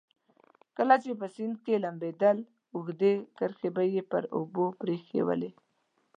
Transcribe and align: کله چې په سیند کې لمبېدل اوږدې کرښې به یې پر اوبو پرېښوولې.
کله 0.77 0.95
چې 1.03 1.11
په 1.19 1.27
سیند 1.35 1.55
کې 1.65 1.81
لمبېدل 1.83 2.37
اوږدې 2.75 3.13
کرښې 3.37 3.69
به 3.75 3.83
یې 3.93 4.01
پر 4.11 4.23
اوبو 4.37 4.65
پرېښوولې. 4.81 5.51